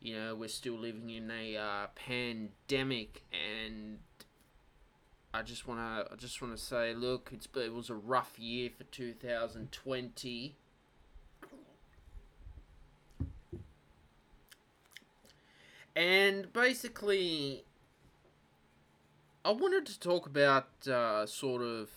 [0.00, 4.00] You know, we're still living in a uh, pandemic, and
[5.32, 10.56] I just wanna, I just wanna say, look, it was a rough year for 2020.
[15.98, 17.64] And basically,
[19.44, 21.90] I wanted to talk about uh, sort of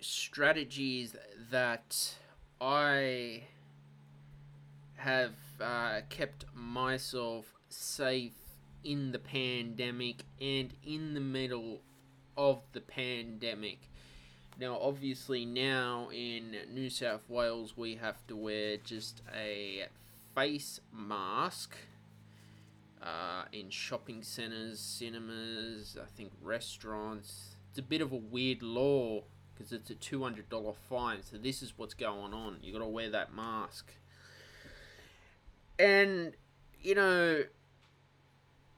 [0.00, 1.14] strategies
[1.52, 2.14] that
[2.60, 3.44] I
[4.96, 8.34] have uh, kept myself safe
[8.82, 11.80] in the pandemic and in the middle
[12.36, 13.88] of the pandemic.
[14.58, 19.86] Now, obviously, now in New South Wales, we have to wear just a
[20.38, 21.74] face mask
[23.02, 27.56] uh, in shopping centres, cinemas, I think restaurants.
[27.70, 31.24] It's a bit of a weird law because it's a $200 fine.
[31.24, 32.58] So, this is what's going on.
[32.62, 33.90] you got to wear that mask.
[35.76, 36.34] And,
[36.80, 37.42] you know,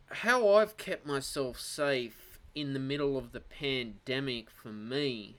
[0.09, 5.37] how I've kept myself safe in the middle of the pandemic for me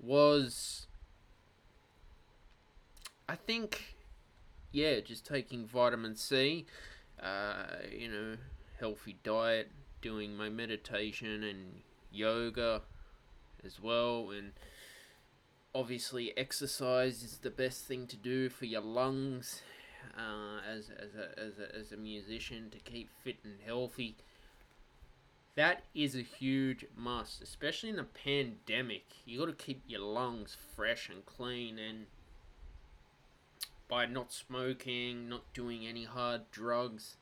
[0.00, 0.88] was
[3.28, 3.96] I think
[4.72, 6.66] yeah, just taking vitamin C,
[7.22, 8.36] uh, you know,
[8.78, 9.70] healthy diet,
[10.00, 12.82] doing my meditation and yoga
[13.64, 14.52] as well and
[15.74, 19.62] obviously exercise is the best thing to do for your lungs
[20.16, 24.16] uh, as, as, a, as, a, as a musician to keep fit and healthy
[25.56, 29.06] that is a huge must, especially in a pandemic.
[29.24, 32.04] You got to keep your lungs fresh and clean, and
[33.88, 37.16] by not smoking, not doing any hard drugs,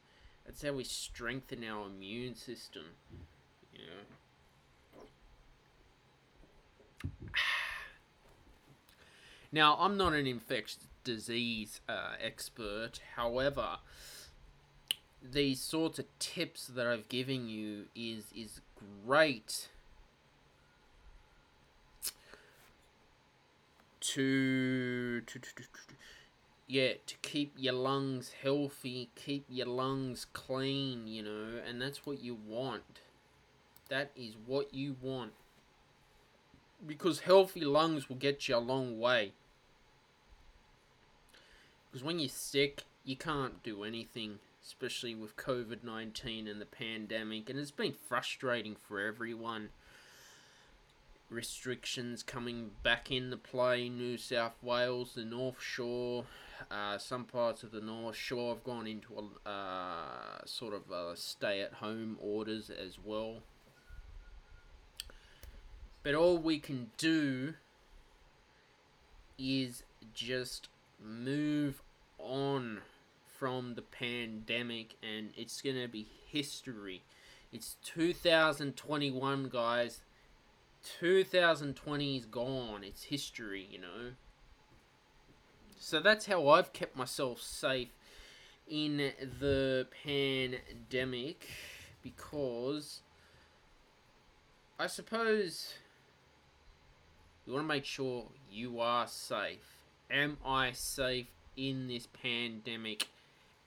[0.45, 2.85] that's how we strengthen our immune system.
[3.73, 3.93] You know.
[9.53, 13.01] Now, I'm not an infectious disease uh, expert.
[13.15, 13.77] However,
[15.23, 18.61] these sorts of tips that I've given you is is
[19.07, 19.69] great
[24.01, 25.69] to, to, to, to, to
[26.67, 32.23] yeah to keep your lungs healthy keep your lungs clean you know and that's what
[32.23, 33.01] you want.
[33.91, 35.33] That is what you want.
[36.85, 39.33] Because healthy lungs will get you a long way.
[41.91, 47.51] Because when you're sick you can't do anything especially with COVID 19 and the pandemic,
[47.51, 49.69] and it's been frustrating for everyone.
[51.31, 56.25] Restrictions coming back into play, New South Wales, the North Shore,
[56.71, 59.15] uh, some parts of the North Shore have gone into
[59.47, 63.43] a uh, sort of a stay at home orders as well.
[66.03, 67.55] But all we can do
[69.39, 69.83] is
[70.13, 70.69] just
[71.03, 71.83] move
[72.19, 72.81] on
[73.39, 77.03] from the pandemic and it's going to be history.
[77.53, 80.01] It's 2021, guys.
[81.01, 82.85] 2020 is gone.
[82.85, 84.13] It's history, you know.
[85.85, 87.91] So that's how I've kept myself safe
[88.67, 91.47] in the pandemic
[92.03, 93.03] because
[94.81, 95.75] I suppose
[97.45, 99.77] you want to make sure you are safe.
[100.11, 103.09] Am I safe in this pandemic?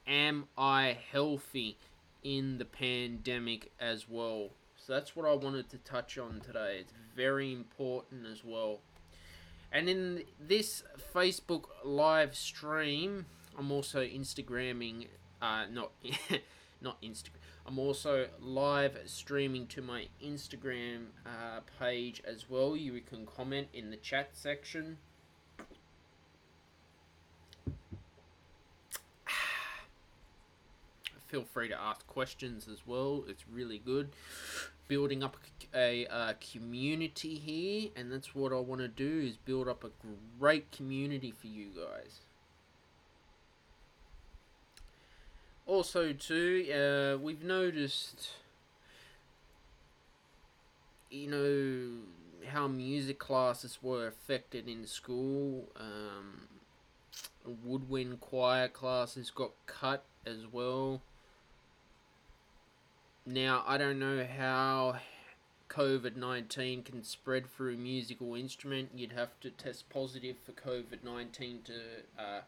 [0.07, 1.77] am I healthy
[2.23, 4.49] in the pandemic as well.
[4.75, 6.79] So that's what I wanted to touch on today.
[6.79, 8.79] It's very important as well.
[9.71, 10.83] And in this
[11.13, 13.25] Facebook live stream,
[13.57, 15.07] I'm also Instagramming,
[15.41, 15.91] uh, not
[16.81, 17.31] not Instagram.
[17.65, 22.77] I'm also live streaming to my Instagram uh, page as well.
[22.77, 24.99] You can comment in the chat section.
[31.27, 33.25] Feel free to ask questions as well.
[33.27, 34.11] It's really good.
[34.87, 35.37] Building up
[35.75, 39.89] a, a community here, and that's what I want to do is build up a
[40.39, 42.21] great community for you guys.
[45.67, 48.29] also too uh, we've noticed
[51.11, 56.47] you know how music classes were affected in school um,
[57.63, 61.01] woodwind choir classes got cut as well
[63.27, 64.95] now i don't know how
[65.69, 71.73] covid-19 can spread through a musical instrument you'd have to test positive for covid-19 to
[72.17, 72.39] uh,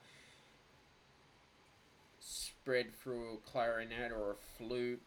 [2.20, 5.02] spread through a clarinet or a flute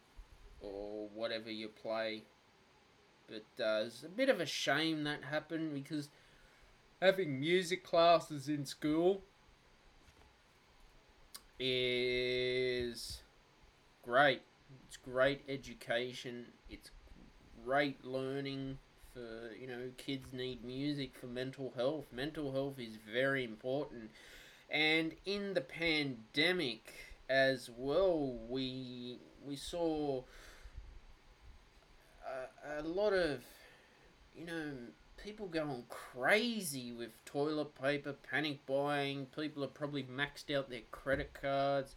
[0.60, 2.22] or whatever you play.
[3.28, 6.08] But uh, it's a bit of a shame that happened because
[7.00, 9.22] having music classes in school
[11.58, 13.20] is
[14.02, 14.42] great.
[14.86, 16.46] It's great education.
[16.68, 16.90] It's
[17.64, 18.78] great learning
[19.12, 22.06] for, you know, kids need music for mental health.
[22.12, 24.10] Mental health is very important.
[24.70, 26.92] And in the pandemic,
[27.28, 30.22] as well, we we saw
[32.26, 33.42] a, a lot of
[34.36, 34.72] you know
[35.22, 39.26] people going crazy with toilet paper, panic buying.
[39.26, 41.96] People are probably maxed out their credit cards.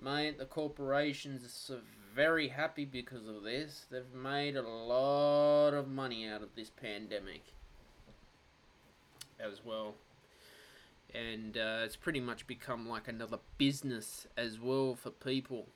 [0.00, 1.80] Mate, the corporations are
[2.14, 3.86] very happy because of this.
[3.90, 7.42] They've made a lot of money out of this pandemic
[9.40, 9.94] as well
[11.14, 15.68] and uh, it's pretty much become like another business as well for people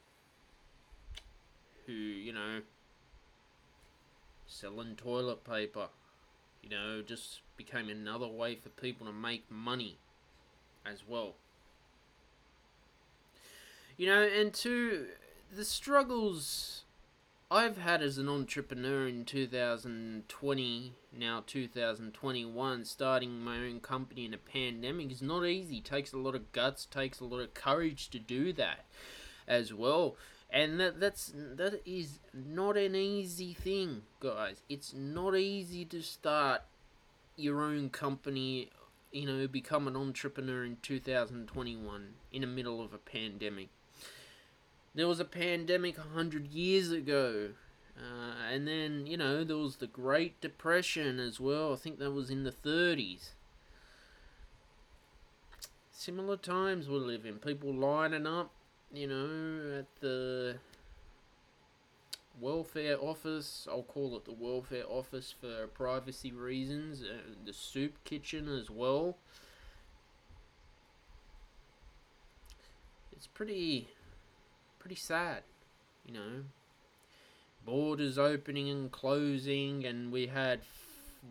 [1.86, 2.60] who you know
[4.46, 5.88] selling toilet paper
[6.62, 9.98] you know just became another way for people to make money
[10.84, 11.34] as well
[13.98, 15.06] you know and to
[15.54, 16.78] the struggles
[17.50, 24.38] I've had as an entrepreneur in 2020, now 2021, starting my own company in a
[24.38, 25.78] pandemic is not easy.
[25.78, 28.84] It takes a lot of guts, takes a lot of courage to do that
[29.46, 30.16] as well.
[30.50, 34.62] And that that's that is not an easy thing, guys.
[34.68, 36.62] It's not easy to start
[37.36, 38.68] your own company,
[39.10, 43.68] you know, become an entrepreneur in 2021 in the middle of a pandemic
[44.98, 47.50] there was a pandemic a hundred years ago.
[47.96, 51.72] Uh, and then, you know, there was the Great Depression as well.
[51.72, 53.30] I think that was in the 30s.
[55.92, 57.34] Similar times we live in.
[57.34, 58.50] People lining up,
[58.92, 60.56] you know, at the
[62.40, 63.68] welfare office.
[63.70, 67.02] I'll call it the welfare office for privacy reasons.
[67.02, 69.16] Uh, the soup kitchen as well.
[73.12, 73.88] It's pretty
[74.78, 75.42] pretty sad,
[76.06, 76.44] you know.
[77.64, 80.60] Borders opening and closing, and we had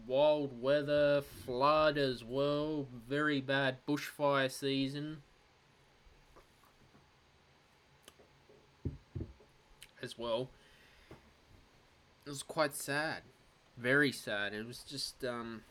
[0.05, 5.23] wild weather, flood as well, very bad bushfire season.
[10.01, 10.49] As well.
[12.25, 13.21] It was quite sad.
[13.77, 14.53] Very sad.
[14.53, 15.61] It was just, um.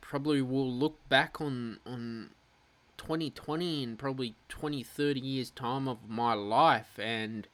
[0.00, 2.30] Probably will look back on, on
[3.04, 7.46] 2020 and probably 20, 30 years' time of my life and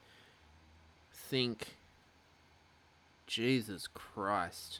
[1.12, 1.74] think,
[3.26, 4.78] Jesus Christ,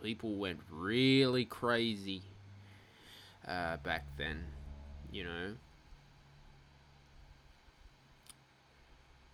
[0.00, 2.22] people went really crazy
[3.46, 4.44] uh, back then,
[5.10, 5.54] you know.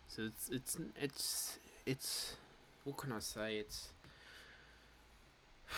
[0.09, 2.37] So it's it's it's it's
[2.85, 3.57] what can I say?
[3.57, 3.89] It's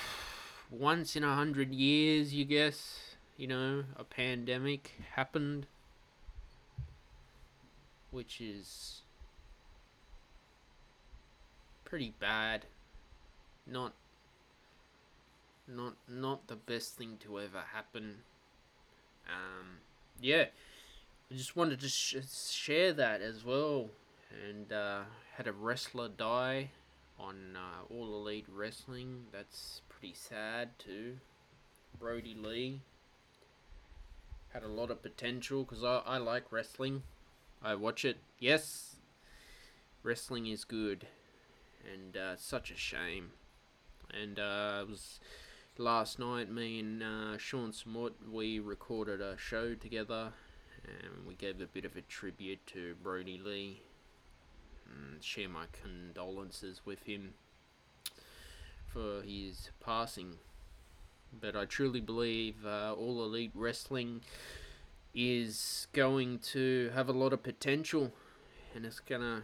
[0.71, 3.06] once in a hundred years, you guess
[3.37, 5.67] you know, a pandemic happened,
[8.11, 9.03] which is
[11.85, 12.67] pretty bad.
[13.67, 13.93] Not
[15.69, 18.19] not not the best thing to ever happen.
[19.27, 19.79] Um,
[20.21, 20.45] yeah,
[21.31, 22.17] I just wanted to sh-
[22.51, 23.91] share that as well,
[24.49, 25.01] and uh,
[25.37, 26.71] had a wrestler die
[27.19, 29.25] on uh, All Elite Wrestling.
[29.33, 31.17] That's pretty sad too.
[31.99, 32.81] Brodie Lee
[34.57, 37.03] had a lot of potential because I, I like wrestling.
[37.63, 38.17] I watch it.
[38.39, 38.97] Yes,
[40.03, 41.07] wrestling is good,
[41.93, 43.33] and uh, such a shame.
[44.11, 45.21] And uh, it was
[45.77, 46.51] last night.
[46.51, 50.33] Me and uh, Sean Smut we recorded a show together,
[50.85, 53.83] and we gave a bit of a tribute to Brodie Lee.
[54.87, 57.35] And share my condolences with him
[58.91, 60.39] for his passing.
[61.41, 64.23] But I truly believe uh, All Elite Wrestling
[65.15, 68.13] is going to have a lot of potential
[68.75, 69.43] and it's gonna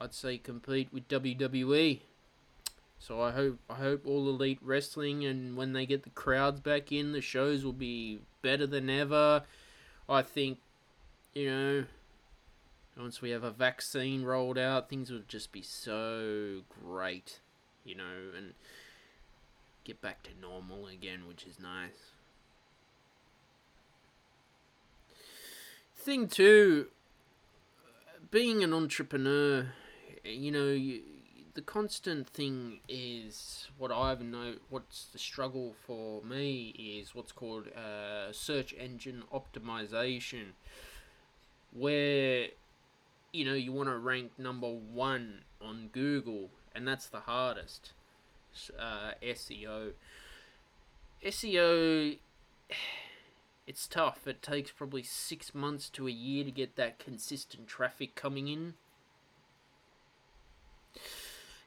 [0.00, 2.00] I'd say compete with WWE.
[2.98, 6.90] So I hope I hope all elite wrestling and when they get the crowds back
[6.90, 9.44] in the shows will be better than ever.
[10.08, 10.58] I think
[11.34, 11.84] you know
[12.96, 17.38] once we have a vaccine rolled out things will just be so great,
[17.84, 18.54] you know, and
[19.84, 22.14] get back to normal again, which is nice.
[26.04, 26.88] thing too,
[28.30, 29.68] being an entrepreneur,
[30.22, 31.00] you know, you,
[31.54, 34.54] the constant thing is what I've know.
[34.68, 36.68] What's the struggle for me
[37.00, 40.52] is what's called uh, search engine optimization,
[41.72, 42.48] where
[43.32, 47.92] you know you want to rank number one on Google, and that's the hardest.
[48.78, 49.92] Uh, SEO.
[51.24, 52.18] SEO
[53.66, 54.26] it's tough.
[54.26, 58.74] It takes probably six months to a year to get that consistent traffic coming in.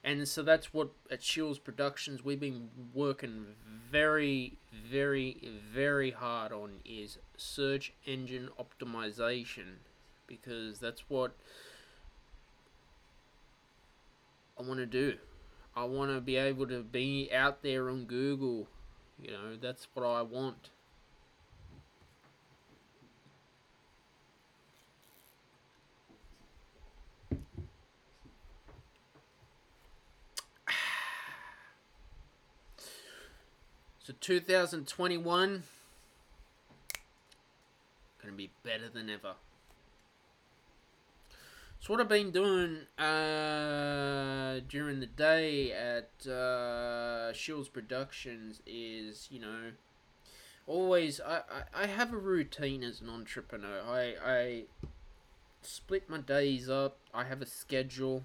[0.04, 3.48] And so that's what at Shiels Productions we've been working
[3.92, 5.38] very, very,
[5.74, 9.80] very hard on is search engine optimization
[10.28, 11.36] because that's what
[14.58, 15.16] I want to do.
[15.78, 18.68] I want to be able to be out there on Google.
[19.22, 20.72] You know, that's what I want.
[34.00, 35.64] So 2021
[38.24, 39.34] gonna be better than ever.
[41.80, 49.40] So what I've been doing uh, during the day at uh, Shiels Productions is, you
[49.40, 49.72] know,
[50.66, 51.38] always I,
[51.74, 53.82] I, I have a routine as an entrepreneur.
[53.88, 54.64] I I
[55.62, 56.98] split my days up.
[57.14, 58.24] I have a schedule.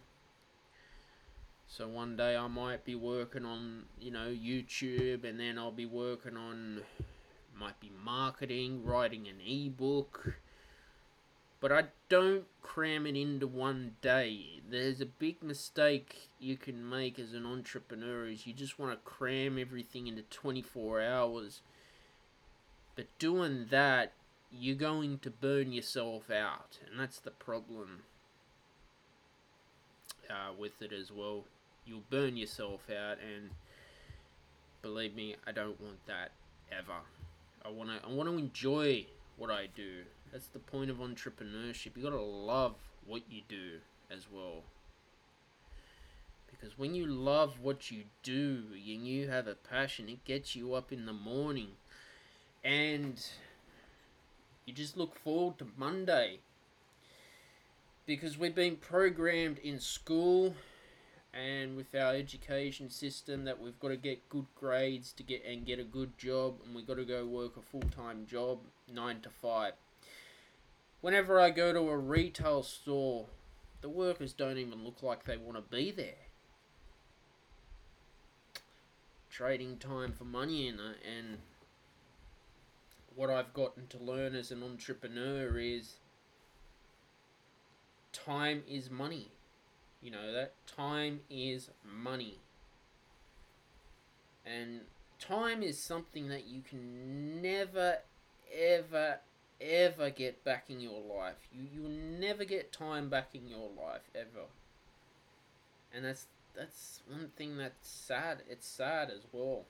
[1.68, 5.86] So one day I might be working on, you know, YouTube and then I'll be
[5.86, 6.82] working on
[7.58, 10.34] might be marketing, writing an ebook.
[11.62, 14.60] But I don't cram it into one day.
[14.68, 19.10] There's a big mistake you can make as an entrepreneur is you just want to
[19.10, 21.62] cram everything into 24 hours.
[22.96, 24.12] But doing that,
[24.50, 28.02] you're going to burn yourself out, and that's the problem
[30.28, 31.44] uh, with it as well
[31.84, 33.50] you'll burn yourself out and
[34.82, 36.32] believe me I don't want that
[36.70, 36.98] ever
[37.64, 41.96] I want to I want to enjoy what I do that's the point of entrepreneurship.
[41.96, 43.78] You got to love what you do
[44.10, 44.62] as well.
[46.50, 50.74] Because when you love what you do and you have a passion it gets you
[50.74, 51.72] up in the morning.
[52.64, 53.22] And
[54.64, 56.38] you just look forward to Monday.
[58.06, 60.54] Because we've been programmed in school
[61.34, 65.66] and with our education system that we've got to get good grades to get and
[65.66, 68.58] get a good job and we've got to go work a full-time job
[68.92, 69.72] 9 to 5
[71.02, 73.26] whenever i go to a retail store
[73.82, 76.14] the workers don't even look like they want to be there.
[79.28, 81.38] Trading time for money it and
[83.14, 85.96] what i've gotten to learn as an entrepreneur is
[88.12, 89.32] time is money.
[90.00, 90.54] You know that?
[90.66, 92.38] Time is money.
[94.46, 94.82] And
[95.18, 97.98] time is something that you can never,
[98.52, 99.18] ever,
[99.62, 101.48] ever get back in your life.
[101.52, 104.46] You you will never get time back in your life ever.
[105.94, 108.42] And that's that's one thing that's sad.
[108.48, 109.64] It's sad as well.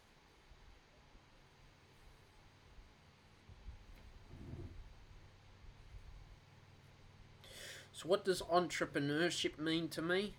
[7.93, 10.35] So, what does entrepreneurship mean to me?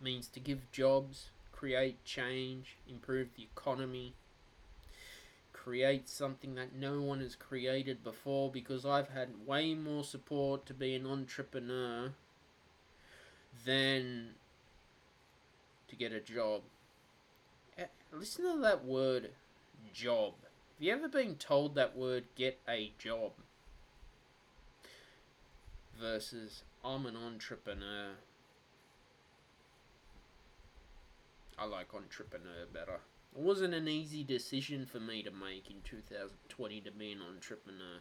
[0.00, 4.14] It means to give jobs, create change, improve the economy,
[5.64, 10.74] create something that no one has created before because I've had way more support to
[10.74, 12.12] be an entrepreneur
[13.64, 14.30] than
[15.88, 16.62] to get a job.
[17.78, 19.30] Eh, listen to that word,
[19.92, 20.34] job.
[20.42, 23.32] Have you ever been told that word, get a job?
[26.00, 28.12] versus I'm an entrepreneur.
[31.58, 33.00] I like entrepreneur better.
[33.34, 38.00] It wasn't an easy decision for me to make in 2020 to be an entrepreneur.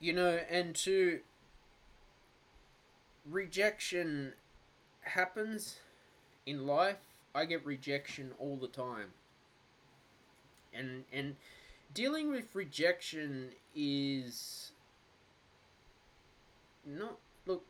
[0.00, 1.20] You know, and to
[3.28, 4.32] rejection
[5.00, 5.78] happens
[6.46, 6.96] in life.
[7.34, 9.12] I get rejection all the time.
[10.72, 11.36] And and
[11.94, 14.72] dealing with rejection is
[16.84, 17.64] not look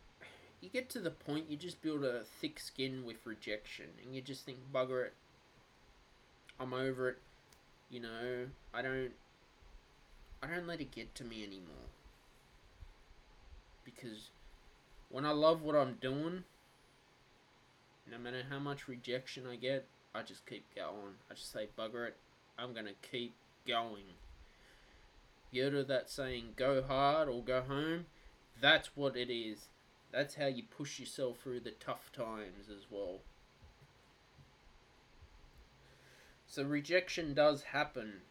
[0.61, 4.21] you get to the point you just build a thick skin with rejection and you
[4.21, 5.15] just think bugger it.
[6.61, 7.19] I'm over it.
[7.91, 9.13] You know i don't
[10.43, 11.89] i don't let it get to me anymore.
[13.85, 14.31] Because
[15.11, 16.45] when i love what i'm doing
[18.11, 21.15] no matter how much rejection i get i just keep going.
[21.31, 22.17] I just say bugger it.
[22.59, 23.35] I'm gonna keep
[23.67, 24.05] going.
[25.50, 28.07] You heard of that saying, go hard or go home?
[28.61, 29.69] That's what it is.
[30.11, 33.21] That's how you push yourself through the tough times as well.
[36.47, 38.23] So rejection does happen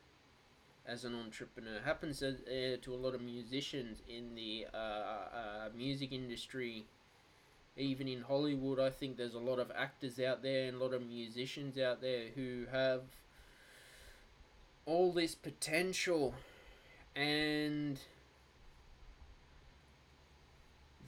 [0.87, 1.79] as an entrepreneur.
[1.83, 6.85] Happens uh, to a lot of musicians in the uh, uh, music industry.
[7.75, 10.95] Even in Hollywood, I think there's a lot of actors out there and a lot
[10.95, 13.01] of musicians out there who have
[14.87, 16.33] all this potential
[17.13, 17.99] and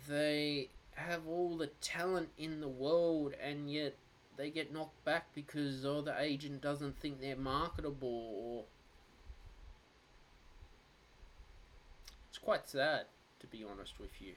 [0.08, 3.96] they have all the talent in the world and yet
[4.36, 8.64] they get knocked back because oh the agent doesn't think they're marketable or
[12.30, 13.06] it's quite sad
[13.40, 14.34] to be honest with you.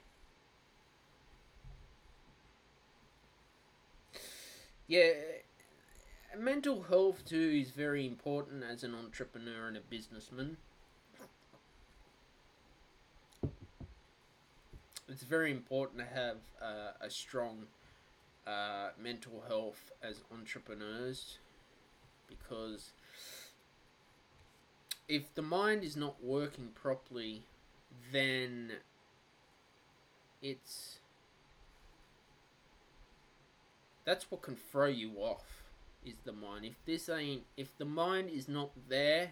[4.87, 5.11] Yeah
[6.37, 10.57] mental health too is very important as an entrepreneur and a businessman.
[15.07, 17.67] It's very important to have uh, a strong
[18.47, 21.37] uh, mental health as entrepreneurs
[22.27, 22.91] because
[25.07, 27.43] if the mind is not working properly,
[28.11, 28.71] then
[30.41, 30.99] it's
[34.05, 35.62] that's what can throw you off
[36.05, 36.65] is the mind.
[36.65, 39.31] If this ain't, if the mind is not there,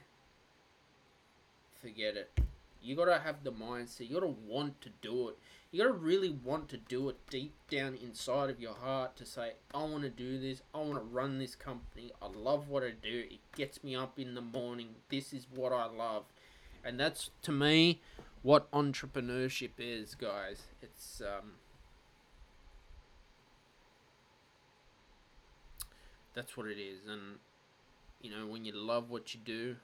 [1.81, 2.31] forget it.
[2.81, 4.09] You gotta have the mindset.
[4.09, 5.37] You gotta want to do it.
[5.71, 9.53] You gotta really want to do it deep down inside of your heart to say,
[9.73, 10.61] I want to do this.
[10.73, 12.11] I want to run this company.
[12.21, 13.25] I love what I do.
[13.29, 14.95] It gets me up in the morning.
[15.09, 16.23] This is what I love.
[16.83, 18.01] And that's, to me,
[18.41, 20.63] what entrepreneurship is, guys.
[20.81, 21.51] It's, um,
[26.33, 26.99] that's what it is.
[27.09, 27.39] And
[28.21, 29.75] you know when you love what you do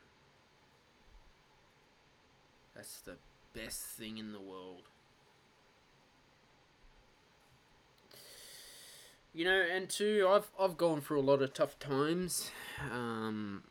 [2.75, 3.15] that's the
[3.55, 4.83] best thing in the world.
[9.33, 12.51] You know and two i've i've gone through a lot of tough times.
[12.91, 13.63] Um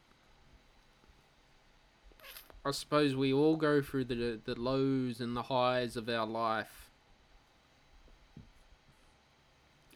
[2.65, 6.91] i suppose we all go through the the lows and the highs of our life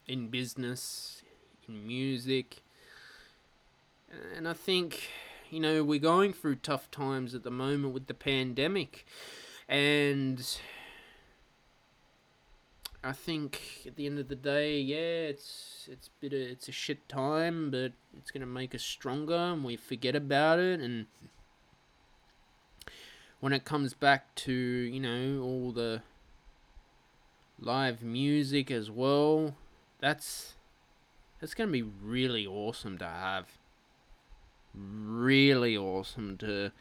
[0.07, 1.23] in business
[1.69, 2.63] in music
[4.37, 5.09] and I think,
[5.51, 9.07] you know, we're going through tough times at the moment with the pandemic.
[9.69, 10.45] And
[13.03, 16.73] I think at the end of the day, yeah, it's it's bit of, it's a
[16.73, 20.81] shit time, but it's gonna make us stronger, and we forget about it.
[20.81, 21.07] And
[23.39, 26.03] when it comes back to you know all the
[27.59, 29.55] live music as well,
[30.01, 30.55] that's
[31.41, 33.60] that's gonna be really awesome to have
[34.75, 36.73] really awesome to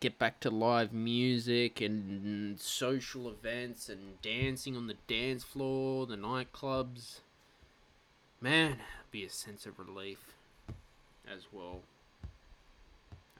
[0.00, 6.16] get back to live music and social events and dancing on the dance floor, the
[6.16, 7.20] nightclubs.
[8.40, 8.78] Man,
[9.12, 10.34] be a sense of relief
[11.32, 11.82] as well.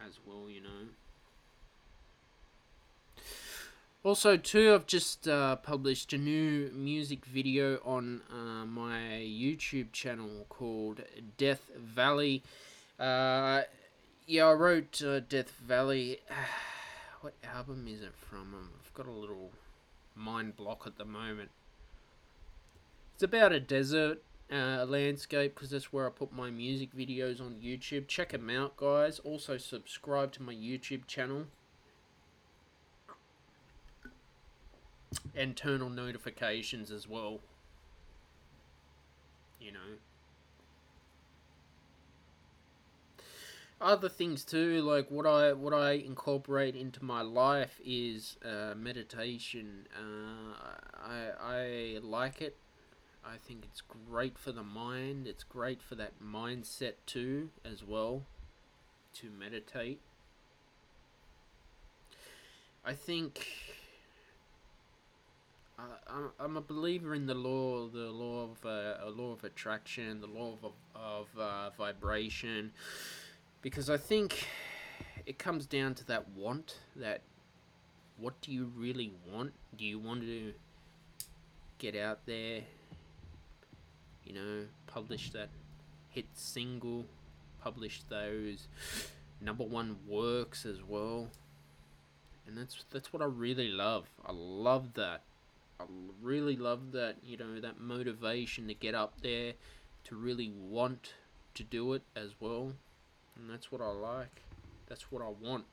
[0.00, 0.88] As well, you know.
[4.04, 10.46] Also, too, I've just uh, published a new music video on uh, my YouTube channel
[10.48, 11.02] called
[11.36, 12.42] Death Valley.
[12.98, 13.62] Uh,
[14.32, 16.20] yeah, I wrote uh, Death Valley.
[17.20, 18.54] what album is it from?
[18.54, 19.50] Um, I've got a little
[20.14, 21.50] mind block at the moment.
[23.12, 27.56] It's about a desert uh, landscape because that's where I put my music videos on
[27.62, 28.08] YouTube.
[28.08, 29.18] Check them out, guys.
[29.18, 31.44] Also, subscribe to my YouTube channel.
[35.36, 37.40] And turn on notifications as well.
[39.60, 39.98] You know.
[43.82, 49.86] Other things too, like what I what I incorporate into my life is uh, meditation.
[49.96, 50.54] Uh,
[51.04, 52.56] I I like it.
[53.24, 55.26] I think it's great for the mind.
[55.26, 58.22] It's great for that mindset too, as well,
[59.14, 60.00] to meditate.
[62.84, 63.46] I think
[65.78, 70.26] I'm, I'm a believer in the law, the law of uh, law of attraction, the
[70.26, 72.72] law of of uh, vibration,
[73.62, 74.46] because I think
[75.25, 76.79] it comes down to that want.
[76.96, 77.22] That
[78.18, 79.53] what do you really want?
[79.77, 80.53] Do you want to
[81.79, 82.61] get out there?
[84.25, 85.48] You know, publish that
[86.11, 87.07] hit single,
[87.62, 88.68] publish those
[89.40, 91.29] number one works as well,
[92.46, 94.07] and that's that's what I really love.
[94.27, 95.22] I love that
[95.83, 95.85] I
[96.22, 99.55] really love that, you know, that motivation to get up there,
[100.05, 101.14] to really want
[101.55, 102.72] to do it as well.
[103.36, 104.42] And that's what I like.
[104.88, 105.64] That's what I want.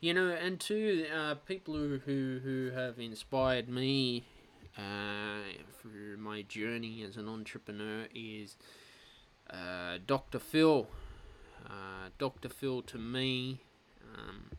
[0.00, 1.98] You know, and two uh, people who,
[2.44, 4.24] who, have inspired me
[4.76, 5.40] uh,
[5.80, 8.56] through my journey as an entrepreneur is
[9.48, 10.38] uh, Dr.
[10.38, 10.86] Phil.
[11.64, 12.50] Uh, Dr.
[12.50, 13.60] Phil to me
[14.14, 14.50] um,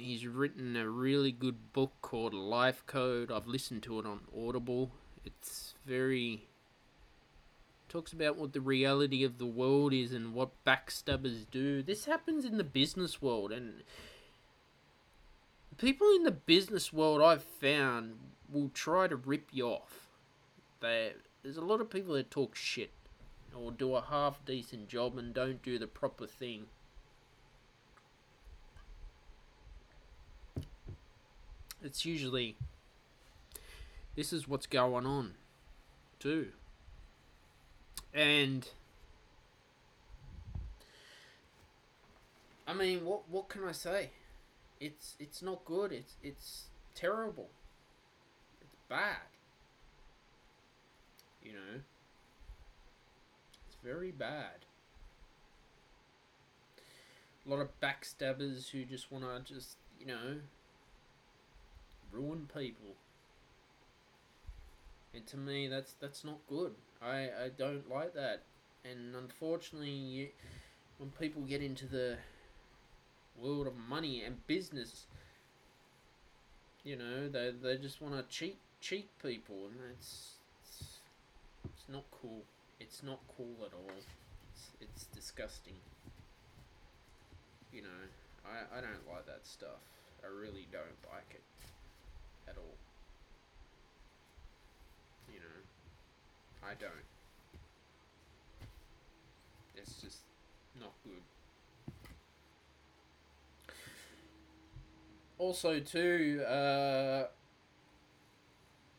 [0.00, 3.30] He's written a really good book called Life Code.
[3.30, 4.92] I've listened to it on Audible.
[5.26, 6.48] It's very
[7.90, 11.82] talks about what the reality of the world is and what backstabbers do.
[11.82, 13.82] This happens in the business world and
[15.76, 18.14] people in the business world I've found
[18.50, 20.08] will try to rip you off.
[20.80, 22.92] They, there's a lot of people that talk shit
[23.54, 26.68] or do a half decent job and don't do the proper thing.
[31.82, 32.56] It's usually
[34.16, 35.34] this is what's going on
[36.18, 36.48] too.
[38.12, 38.68] And
[42.66, 44.10] I mean what what can I say?
[44.80, 45.92] It's it's not good.
[45.92, 46.64] It's it's
[46.94, 47.48] terrible.
[48.60, 49.16] It's bad.
[51.42, 51.80] You know?
[53.66, 54.66] It's very bad.
[57.46, 60.40] A lot of backstabbers who just want to just you know
[62.12, 62.96] ruin people.
[65.14, 66.72] And to me, that's that's not good.
[67.02, 68.42] I, I don't like that.
[68.84, 70.28] And unfortunately, you,
[70.98, 72.16] when people get into the
[73.36, 75.06] world of money and business,
[76.84, 80.98] you know, they, they just want to cheat cheat people, and it's, it's
[81.64, 82.42] it's not cool.
[82.80, 83.90] It's not cool at all.
[84.52, 85.76] It's it's disgusting.
[87.72, 88.00] You know,
[88.44, 89.82] I I don't like that stuff.
[90.22, 91.42] I really don't like it
[92.48, 92.76] at all.
[95.32, 96.90] You know, I don't.
[99.76, 100.18] It's just
[100.78, 101.22] not good.
[105.38, 107.24] Also, too, uh,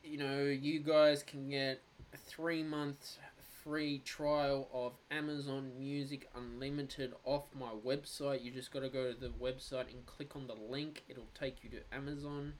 [0.03, 1.81] you know, you guys can get
[2.13, 3.17] a three month
[3.63, 8.43] free trial of Amazon Music Unlimited off my website.
[8.43, 11.63] You just got to go to the website and click on the link, it'll take
[11.63, 12.53] you to Amazon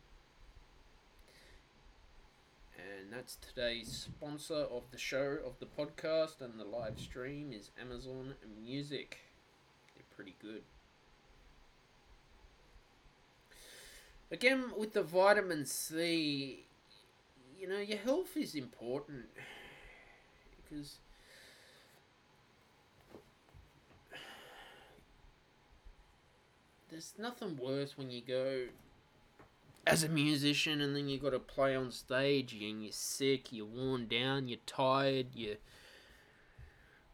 [3.00, 7.72] and that's today's sponsor of the show, of the podcast, and the live stream is
[7.80, 9.20] Amazon Music.
[9.96, 10.63] They're pretty good.
[14.32, 16.65] Again, with the vitamin C,
[17.60, 19.26] you know, your health is important
[20.70, 20.98] because
[26.89, 28.67] there's nothing worse when you go
[29.86, 33.65] as a musician and then you got to play on stage and you're sick, you're
[33.65, 35.58] worn down, you're tired, you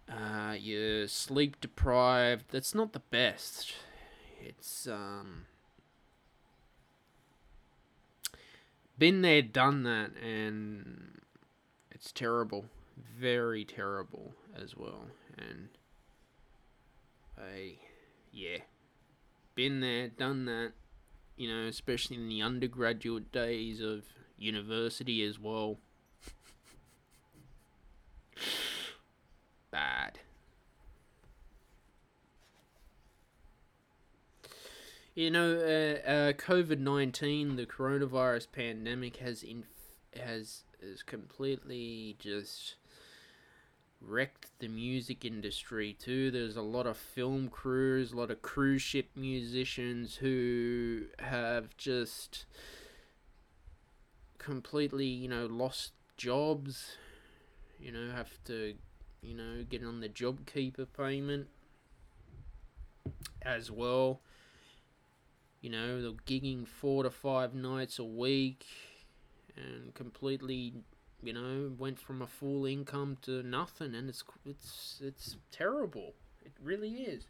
[0.10, 2.46] uh, you're sleep deprived.
[2.52, 3.74] That's not the best.
[4.42, 5.46] It's um
[8.98, 11.22] been there, done that, and
[11.92, 12.66] it's terrible,
[13.18, 15.06] very terrible as well.
[15.38, 15.70] And
[17.38, 17.76] I,
[18.32, 18.60] yeah,
[19.56, 20.72] been there, done that
[21.38, 24.04] you know, especially in the undergraduate days of
[24.38, 25.78] university as well.
[29.72, 30.20] Bad.
[35.14, 39.66] You know, uh, uh, COVID nineteen, the coronavirus pandemic, has inf-
[40.16, 42.76] has has completely just
[44.02, 46.32] wrecked the music industry too.
[46.32, 52.46] There's a lot of film crews, a lot of cruise ship musicians who have just
[54.38, 56.98] completely, you know, lost jobs.
[57.80, 58.74] You know, have to,
[59.22, 61.48] you know, get on the JobKeeper payment
[63.44, 64.22] as well.
[65.62, 68.66] You know, they're gigging four to five nights a week
[69.56, 70.74] and completely,
[71.28, 76.14] you know, went from a full income to nothing, and it's it's it's terrible.
[76.46, 77.26] It really is.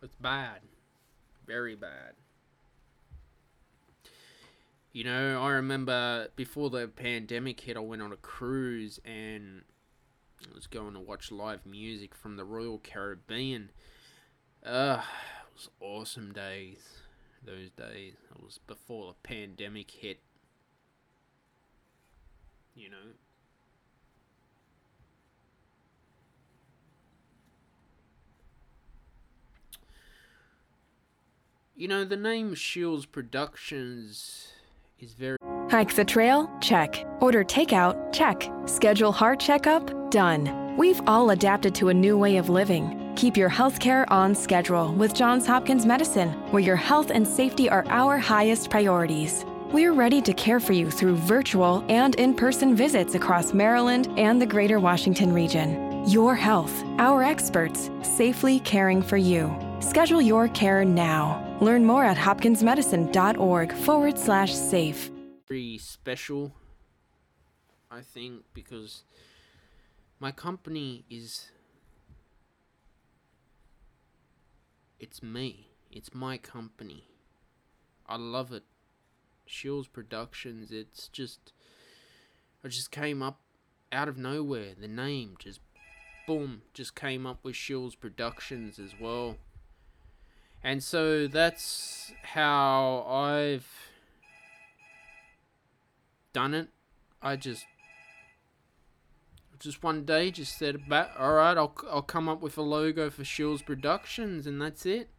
[0.00, 0.60] It's bad.
[1.44, 2.12] Very bad.
[4.92, 9.62] You know, I remember before the pandemic hit, I went on a cruise and
[10.40, 13.70] I was going to watch live music from the Royal Caribbean.
[14.64, 17.00] Uh, it was awesome days.
[17.48, 18.12] Those days.
[18.30, 20.20] It was before the pandemic hit.
[22.74, 22.96] You know.
[31.74, 34.48] You know, the name Shiels Productions
[35.00, 35.38] is very.
[35.70, 36.50] Hike the trail?
[36.60, 37.06] Check.
[37.20, 38.12] Order takeout?
[38.12, 38.50] Check.
[38.66, 40.10] Schedule heart checkup?
[40.10, 40.76] Done.
[40.76, 42.97] We've all adapted to a new way of living.
[43.18, 47.84] Keep your healthcare on schedule with Johns Hopkins Medicine, where your health and safety are
[47.88, 49.44] our highest priorities.
[49.72, 54.40] We're ready to care for you through virtual and in person visits across Maryland and
[54.40, 56.08] the greater Washington region.
[56.08, 59.52] Your health, our experts, safely caring for you.
[59.80, 61.44] Schedule your care now.
[61.60, 65.10] Learn more at hopkinsmedicine.org forward slash safe.
[65.48, 66.52] very special,
[67.90, 69.02] I think, because
[70.20, 71.50] my company is.
[75.00, 75.68] It's me.
[75.90, 77.04] It's my company.
[78.06, 78.64] I love it.
[79.46, 81.52] Shiels Productions, it's just.
[82.64, 83.40] I just came up
[83.92, 84.74] out of nowhere.
[84.78, 85.60] The name just.
[86.26, 86.62] Boom.
[86.74, 89.36] Just came up with Shiels Productions as well.
[90.62, 93.68] And so that's how I've
[96.32, 96.68] done it.
[97.22, 97.64] I just
[99.58, 103.10] just one day just said about all right, I'll I'll come up with a logo
[103.10, 105.10] for Shiels Productions and that's it.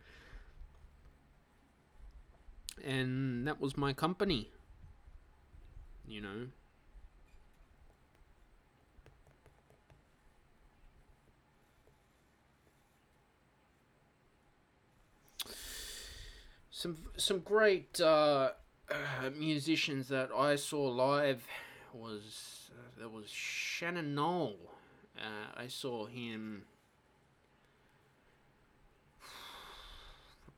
[2.84, 4.52] And that was my company.
[6.08, 6.48] You know.
[16.72, 18.52] Some some great uh,
[18.90, 21.46] uh, musicians that I saw live
[21.94, 24.58] was uh, there was Shannon Noll.
[25.18, 26.64] Uh, I saw him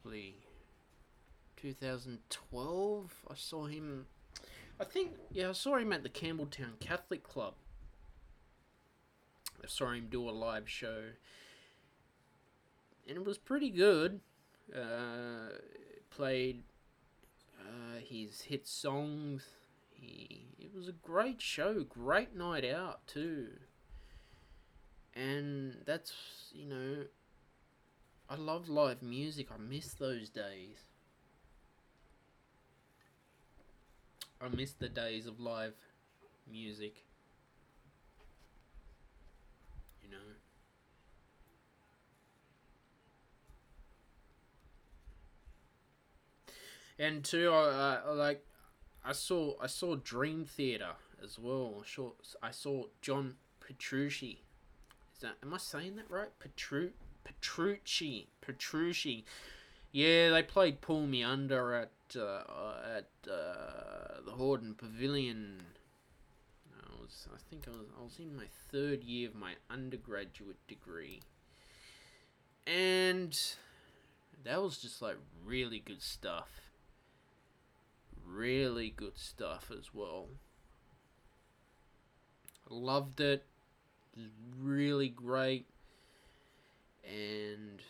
[0.01, 0.35] probably
[1.61, 3.13] 2012.
[3.29, 4.05] I saw him.
[4.79, 7.53] I think yeah, I saw him at the Campbelltown Catholic Club.
[9.63, 11.03] I saw him do a live show,
[13.07, 14.19] and it was pretty good.
[14.75, 15.49] Uh,
[16.09, 16.63] played
[17.59, 19.43] uh, his hit songs.
[20.01, 23.49] It was a great show, great night out too.
[25.13, 26.13] And that's
[26.53, 27.03] you know,
[28.29, 29.47] I love live music.
[29.53, 30.85] I miss those days.
[34.41, 35.75] I miss the days of live
[36.49, 37.03] music.
[40.01, 40.17] You know.
[46.97, 48.43] And two, I uh, like
[49.03, 50.91] I saw I saw Dream Theater
[51.23, 51.81] as well.
[51.81, 52.11] I saw
[52.41, 54.43] I saw John Petrucci.
[55.15, 56.29] Is that am I saying that right?
[56.39, 56.91] Petru
[57.23, 59.25] Petrucci Petrucci.
[59.91, 65.63] Yeah, they played Pull Me Under at uh, at uh, the Hordern Pavilion.
[66.75, 70.65] I was I think I was I was in my third year of my undergraduate
[70.67, 71.21] degree,
[72.67, 73.37] and
[74.43, 76.70] that was just like really good stuff
[78.31, 80.27] really good stuff as well.
[82.69, 83.45] Loved it.
[84.57, 85.65] Really great.
[87.03, 87.81] And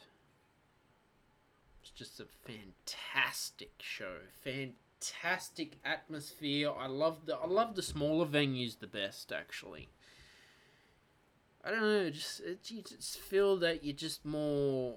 [1.82, 4.18] it's just a fantastic show.
[4.44, 6.72] Fantastic atmosphere.
[6.78, 9.90] I love the I love the smaller venues the best actually.
[11.64, 14.96] I don't know, just it, you just feel that you're just more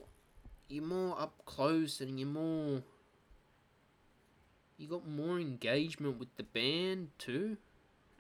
[0.69, 2.83] you're more up close and you're more
[4.79, 7.57] you got more engagement with the band too.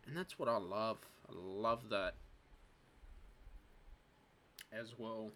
[0.06, 0.98] And that's what i love.
[1.28, 2.14] I love that
[4.72, 5.30] as well.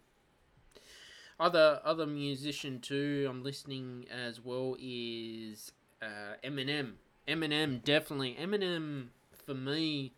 [1.40, 6.94] Other other musician too i'm listening as well is uh, eminem.
[7.26, 8.36] Eminem definitely.
[8.40, 9.08] Eminem
[9.46, 10.12] for me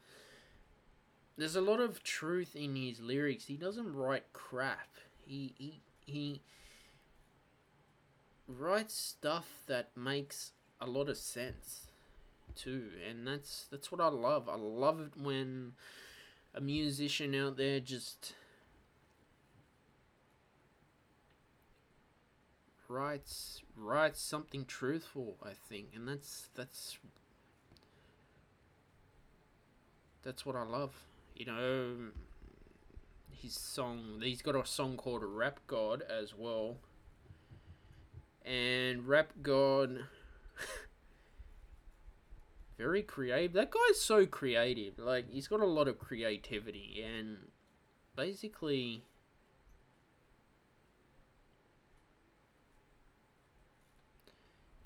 [1.36, 3.46] there's a lot of truth in his lyrics.
[3.46, 4.96] He doesn't write crap.
[5.24, 6.42] He he he
[8.46, 11.86] writes stuff that makes a lot of sense
[12.56, 14.48] too, and that's that's what I love.
[14.48, 15.72] I love it when
[16.54, 18.34] a musician out there just
[22.88, 25.36] writes writes something truthful.
[25.42, 26.98] I think, and that's that's
[30.22, 30.92] that's what I love.
[31.34, 31.96] You know,
[33.32, 34.20] his song.
[34.22, 36.76] He's got a song called "Rap God" as well,
[38.44, 40.04] and Rap God.
[42.78, 43.52] very creative.
[43.52, 44.98] That guy's so creative.
[44.98, 47.38] Like he's got a lot of creativity and
[48.16, 49.04] basically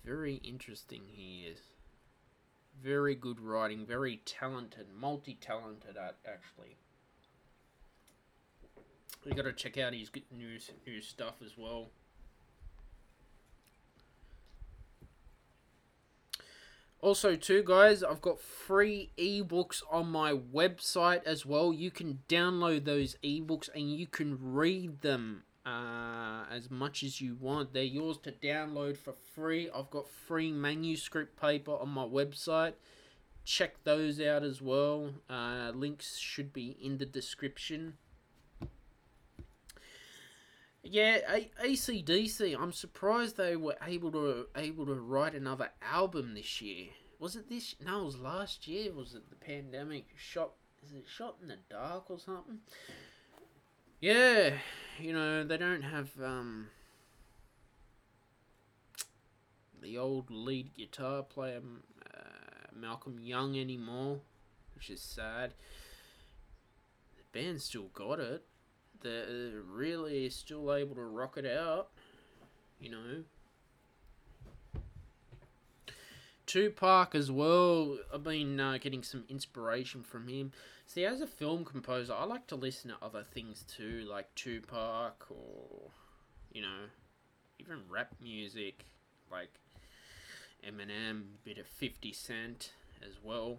[0.05, 1.59] very interesting he is.
[2.83, 6.77] Very good writing, very talented, multi-talented at actually.
[9.25, 11.89] You got to check out his new new stuff as well.
[17.05, 21.71] Also, too, guys, I've got free ebooks on my website as well.
[21.71, 27.37] You can download those ebooks and you can read them uh, as much as you
[27.39, 27.75] want.
[27.75, 29.69] They're yours to download for free.
[29.69, 32.73] I've got free manuscript paper on my website.
[33.45, 35.11] Check those out as well.
[35.29, 37.99] Uh, links should be in the description.
[40.85, 42.55] Yeah, A- ACDC.
[42.61, 46.89] I'm surprised they were able to able to write another album this year.
[47.19, 47.75] Was it this?
[47.85, 48.93] No, it was last year.
[48.93, 50.09] Was it the pandemic?
[50.17, 50.53] Shot?
[50.85, 52.59] Is it shot in the dark or something?
[53.99, 54.59] Yeah,
[55.01, 56.69] you know they don't have um
[59.81, 61.63] the old lead guitar player
[62.15, 62.19] uh,
[62.75, 64.21] Malcolm Young anymore,
[64.75, 65.55] which is sad.
[67.17, 68.45] The band still got it
[69.05, 71.91] they're really still able to rock it out,
[72.81, 73.23] you know.
[76.47, 77.99] Tupac as well.
[78.13, 80.53] I've been uh, getting some inspiration from him.
[80.87, 85.27] See, as a film composer, I like to listen to other things too, like Tupac
[85.31, 85.91] or,
[86.53, 86.89] you know,
[87.59, 88.87] even rap music,
[89.31, 89.51] like
[90.67, 93.59] Eminem, bit of 50 Cent as well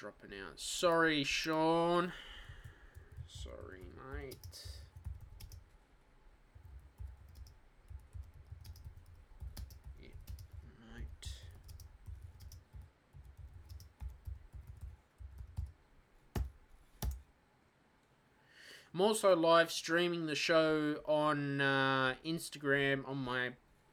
[0.00, 0.58] dropping out.
[0.58, 2.14] Sorry, Sean.
[3.28, 4.36] Sorry, mate.
[18.94, 23.50] I'm also live streaming the show on uh, Instagram on my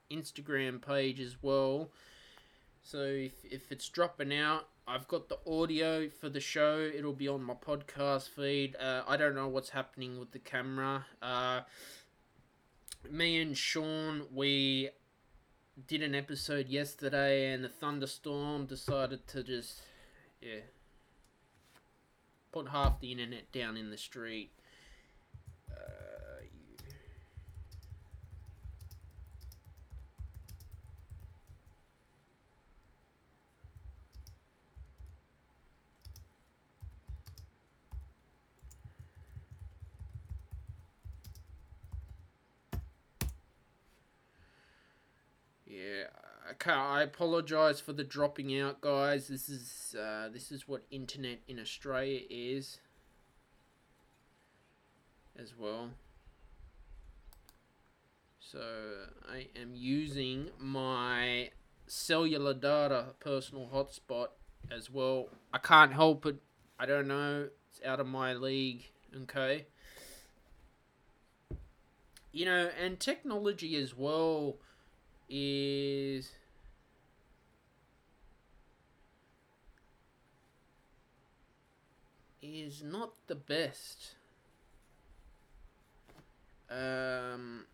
[0.09, 1.89] Instagram page as well.
[2.81, 6.80] So if, if it's dropping out, I've got the audio for the show.
[6.80, 8.78] It'll be on my podcast feed.
[8.78, 11.06] Uh, I don't know what's happening with the camera.
[11.21, 11.62] Uh,
[13.12, 14.89] me and Sean, we
[15.88, 19.82] did an episode yesterday, and the thunderstorm decided to just,
[20.41, 20.62] yeah,
[22.54, 24.52] put half the internet down in the street.
[46.73, 49.27] I apologize for the dropping out, guys.
[49.27, 52.80] This is uh, this is what internet in Australia is,
[55.38, 55.89] as well.
[58.39, 58.60] So
[59.30, 61.49] I am using my
[61.86, 64.27] cellular data personal hotspot
[64.71, 65.27] as well.
[65.53, 66.38] I can't help it.
[66.80, 67.49] I don't know.
[67.69, 68.86] It's out of my league.
[69.23, 69.65] Okay.
[72.32, 74.56] You know, and technology as well
[75.30, 76.32] is
[82.55, 84.15] is not the best.
[86.69, 87.65] Um,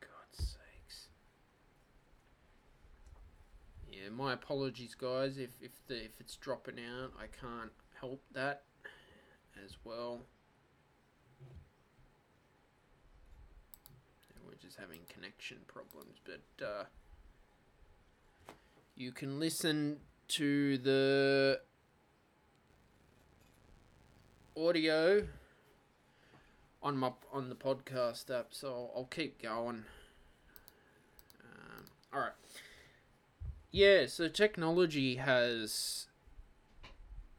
[0.00, 1.08] God's sakes.
[3.90, 5.38] Yeah, my apologies, guys.
[5.38, 8.62] If if the if it's dropping out, I can't help that
[9.64, 10.20] as well.
[14.46, 16.64] We're just having connection problems, but.
[16.64, 16.84] Uh,
[19.00, 19.96] you can listen
[20.28, 21.58] to the
[24.54, 25.26] audio
[26.82, 29.84] on my on the podcast app, so I'll keep going.
[31.42, 32.32] Um, all right.
[33.70, 36.08] Yeah, so technology has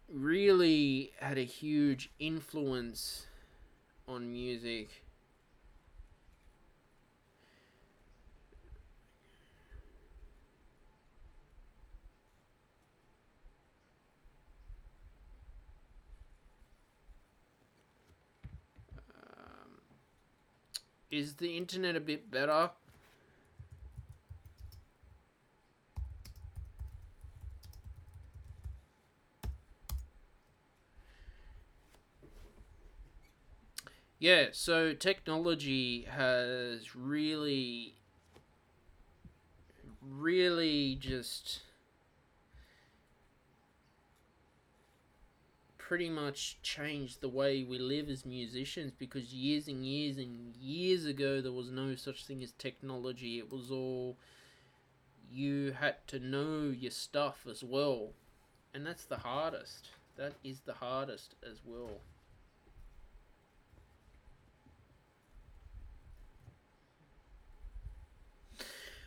[0.09, 3.28] really had a huge influence
[4.07, 5.03] on music.
[21.12, 22.72] Is the internet a bit better?
[34.20, 37.95] Yeah, so technology has really,
[40.01, 41.62] really just
[45.91, 51.05] pretty much changed the way we live as musicians because years and years and years
[51.05, 53.37] ago there was no such thing as technology.
[53.37, 54.15] It was all
[55.29, 58.11] you had to know your stuff as well.
[58.73, 59.89] And that's the hardest.
[60.15, 61.99] That is the hardest as well.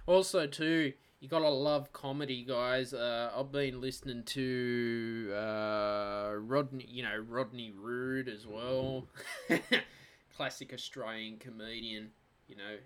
[0.05, 0.93] Also, too,
[1.25, 2.93] you gotta love comedy, guys.
[2.93, 9.07] Uh, I've been listening to uh, Rodney, you know, Rodney Rude as well.
[10.37, 12.11] Classic Australian comedian.
[12.47, 12.77] You know,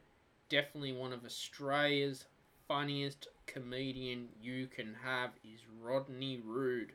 [0.49, 2.27] definitely one of Australia's
[2.69, 6.93] funniest comedian you can have is Rodney Rude.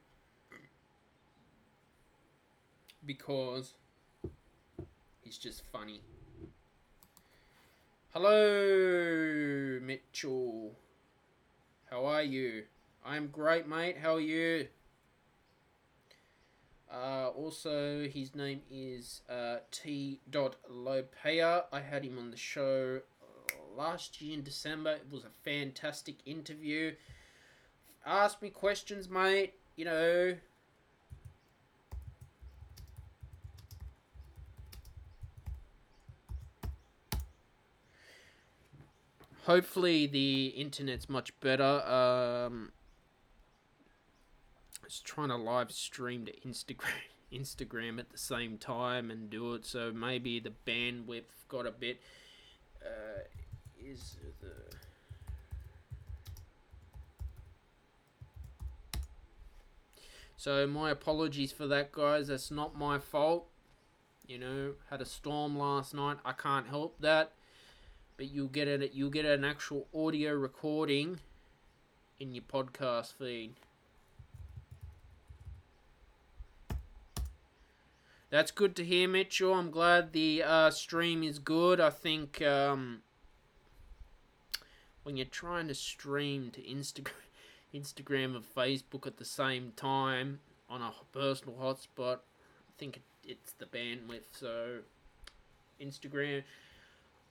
[3.06, 3.74] Because
[5.20, 6.00] he's just funny.
[8.14, 10.78] Hello, Mitchell.
[11.94, 12.64] How are you?
[13.06, 13.98] I'm great, mate.
[14.02, 14.68] How are you?
[16.91, 20.20] Uh, also, his name is uh, T.
[20.32, 21.66] Lopea.
[21.72, 23.02] I had him on the show
[23.78, 24.94] last year in December.
[24.94, 26.96] It was a fantastic interview.
[28.04, 29.54] Ask me questions, mate.
[29.76, 30.36] You know,
[39.44, 41.64] hopefully the internet's much better.
[41.64, 42.72] Um,
[44.82, 46.89] I was trying to live stream to Instagram,
[47.34, 52.02] Instagram at the same time and do it, so maybe the bandwidth got a bit.
[52.84, 53.22] Uh,
[53.80, 54.52] is the
[60.36, 62.28] So my apologies for that, guys.
[62.28, 63.48] That's not my fault.
[64.28, 66.18] You know, had a storm last night.
[66.26, 67.32] I can't help that
[68.18, 71.20] but you'll get it you'll get an actual audio recording
[72.20, 73.53] in your podcast feed.
[78.30, 79.53] That's good to hear, Mitchell.
[79.53, 81.80] I'm glad the uh, stream is good.
[81.80, 83.01] I think um,
[85.03, 87.11] when you're trying to stream to Instagram,
[87.76, 93.66] Instagram and Facebook at the same time on a personal hotspot, I think it's the
[93.66, 94.24] bandwidth.
[94.32, 94.80] So
[95.80, 96.41] Instagram,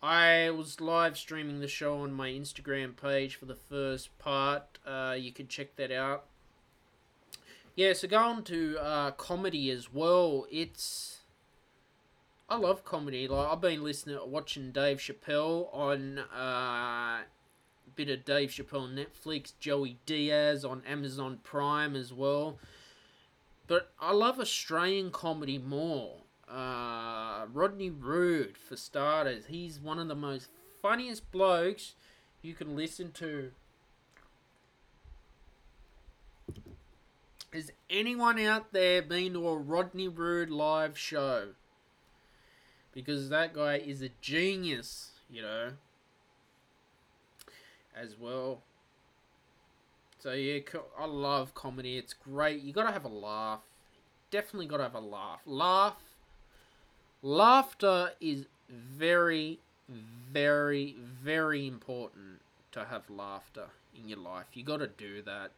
[0.03, 4.79] I was live streaming the show on my Instagram page for the first part.
[4.85, 6.25] Uh, you can check that out.
[7.77, 10.47] Yeah, so going to uh, comedy as well.
[10.51, 11.21] It's
[12.49, 13.29] I love comedy.
[13.29, 17.25] Like I've been listening, watching Dave Chappelle on uh, a
[17.95, 22.59] bit of Dave Chappelle Netflix, Joey Diaz on Amazon Prime as well.
[23.69, 26.22] But I love Australian comedy more.
[26.53, 29.47] Uh, Rodney Rude, for starters.
[29.47, 30.51] He's one of the most
[30.83, 31.95] funniest blokes
[32.43, 33.53] you can listen to.
[37.55, 41.49] Has anyone out there been to a Rodney Rude live show?
[42.93, 45.71] Because that guy is a genius, you know.
[47.97, 48.61] As well.
[50.19, 50.61] So yeah,
[50.99, 51.97] I love comedy.
[51.97, 52.63] It's great.
[52.63, 53.61] You gotta have a laugh.
[54.31, 55.41] Definitely gotta have a laugh.
[55.47, 55.97] Laugh
[57.23, 62.41] Laughter is very, very, very important
[62.73, 63.67] to have laughter
[63.97, 64.47] in your life.
[64.55, 65.53] You got to do that.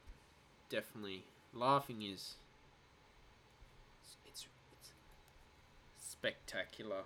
[0.69, 2.35] Definitely, laughing is
[4.03, 4.47] it's, it's
[5.99, 7.03] spectacular.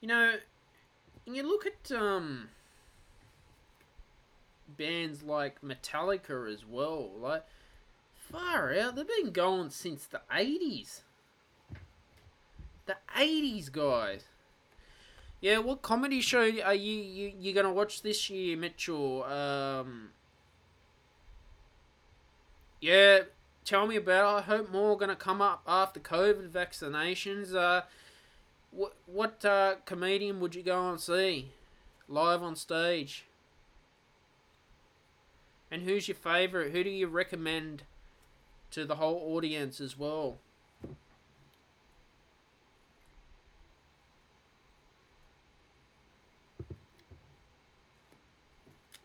[0.00, 0.34] You know,
[1.26, 2.48] you look at um
[4.76, 7.10] bands like Metallica as well.
[7.16, 7.44] Like
[8.14, 11.02] far out, they've been going since the eighties.
[12.90, 14.24] The 80s, guys.
[15.40, 19.22] Yeah, what comedy show are you you you gonna watch this year, Mitchell?
[19.22, 20.08] Um,
[22.80, 23.20] yeah,
[23.64, 24.24] tell me about.
[24.24, 24.38] It.
[24.38, 27.54] I hope more are gonna come up after COVID vaccinations.
[27.54, 27.82] Uh,
[28.72, 31.52] what what uh, comedian would you go and see
[32.08, 33.24] live on stage?
[35.70, 36.72] And who's your favorite?
[36.72, 37.84] Who do you recommend
[38.72, 40.38] to the whole audience as well.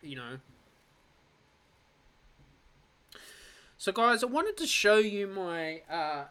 [0.06, 0.38] You know.
[3.78, 6.26] So, guys, I wanted to show you my uh,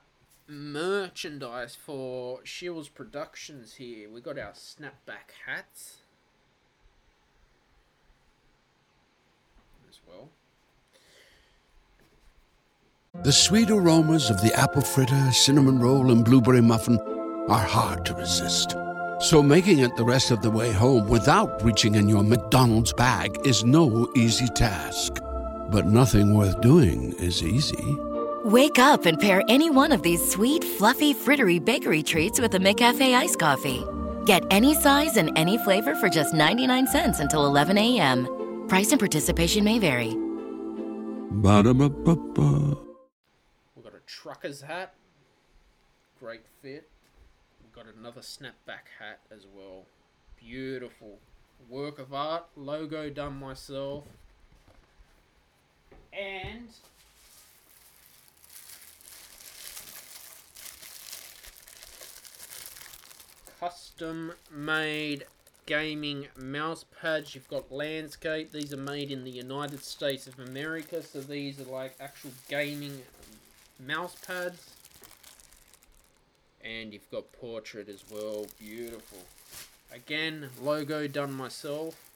[0.46, 4.08] merchandise for Shiels Productions here.
[4.08, 5.98] We got our snapback hats
[9.88, 10.30] as well.
[13.22, 16.98] The sweet aromas of the apple fritter, cinnamon roll, and blueberry muffin
[17.48, 18.76] are hard to resist.
[19.24, 23.38] So making it the rest of the way home without reaching in your McDonald's bag
[23.46, 25.14] is no easy task.
[25.70, 27.96] But nothing worth doing is easy.
[28.44, 32.58] Wake up and pair any one of these sweet, fluffy, frittery bakery treats with a
[32.58, 33.82] McCafe iced coffee.
[34.26, 38.28] Get any size and any flavor for just 99 cents until 11 a.m.
[38.68, 40.14] Price and participation may vary.
[41.30, 42.76] Ba-da-ba-ba-ba.
[43.74, 44.92] We've got a trucker's hat.
[46.20, 46.90] Great fit.
[47.74, 49.86] Got another snapback hat as well.
[50.38, 51.18] Beautiful.
[51.68, 52.44] Work of art.
[52.56, 54.04] Logo done myself.
[56.12, 56.68] And
[63.58, 65.24] custom made
[65.66, 67.34] gaming mouse pads.
[67.34, 68.52] You've got landscape.
[68.52, 73.02] These are made in the United States of America, so these are like actual gaming
[73.84, 74.74] mouse pads.
[76.64, 78.46] And you've got portrait as well.
[78.58, 79.18] Beautiful.
[79.92, 82.10] Again, logo done myself.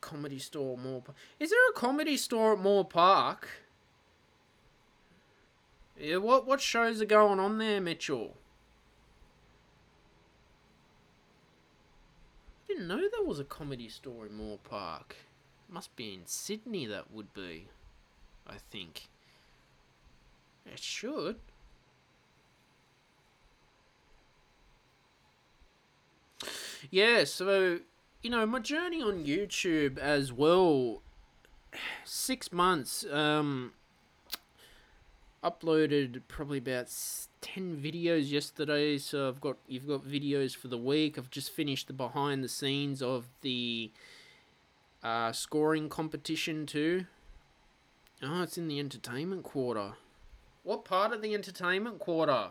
[0.00, 1.14] Comedy store Park.
[1.38, 3.48] Is there a comedy store at Moore Park?
[5.98, 8.36] Yeah, what what shows are going on there, Mitchell?
[12.64, 15.16] I didn't know there was a comedy store in Moore Park.
[15.68, 17.68] Must be in Sydney, that would be.
[18.48, 19.08] I think.
[20.64, 21.36] It should.
[26.90, 27.80] Yeah, so,
[28.22, 31.02] you know, my journey on YouTube as well.
[32.04, 33.04] Six months.
[33.10, 33.72] Um,
[35.46, 36.92] uploaded probably about
[37.40, 41.86] 10 videos yesterday so i've got you've got videos for the week i've just finished
[41.86, 43.92] the behind the scenes of the
[45.02, 47.06] uh, scoring competition too
[48.22, 49.92] oh it's in the entertainment quarter
[50.62, 52.48] what part of the entertainment quarter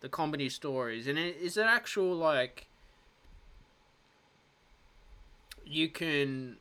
[0.00, 2.66] the comedy stories and is it actual like
[5.64, 6.56] you can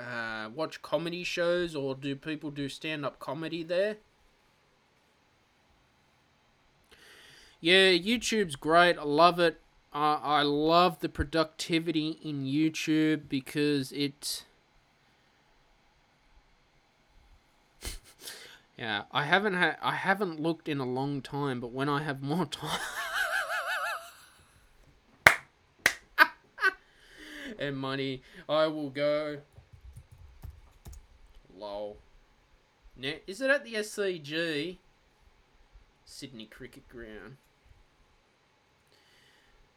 [0.00, 3.98] uh, watch comedy shows or do people do stand up comedy there?
[7.60, 8.96] Yeah, YouTube's great.
[8.96, 9.60] I love it.
[9.92, 14.44] Uh, I love the productivity in YouTube because it.
[18.78, 22.22] yeah, I haven't had I haven't looked in a long time, but when I have
[22.22, 22.78] more time.
[27.58, 29.38] and money, I will go
[31.52, 31.98] Lol.
[32.96, 34.78] Now, is it at the SCG?
[36.04, 37.36] Sydney Cricket Ground.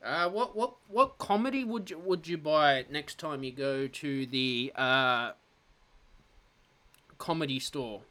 [0.03, 4.25] Uh, what what what comedy would you would you buy next time you go to
[4.25, 5.31] the uh,
[7.17, 8.01] comedy store?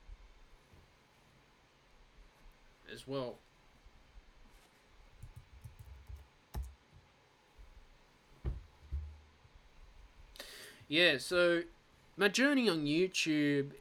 [2.90, 3.36] As well.
[10.88, 11.62] Yeah, so
[12.16, 13.72] my journey on YouTube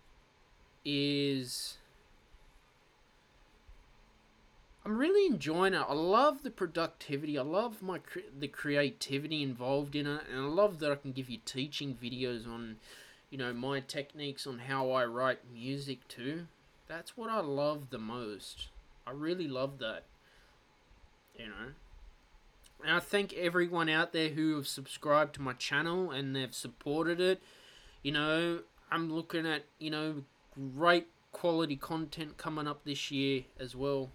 [0.86, 1.78] is
[4.86, 5.86] I'm really enjoying it.
[5.88, 7.38] I love the productivity.
[7.38, 11.12] I love my cre- the creativity involved in it, and I love that I can
[11.12, 12.78] give you teaching videos on,
[13.30, 16.48] you know, my techniques on how I write music too.
[16.88, 18.70] That's what I love the most.
[19.06, 20.04] I really love that.
[21.38, 21.72] You know.
[22.84, 27.22] And I thank everyone out there who have subscribed to my channel and they've supported
[27.22, 27.42] it
[28.04, 28.60] you know,
[28.92, 30.24] I'm looking at, you know,
[30.76, 34.10] great quality content coming up this year as well.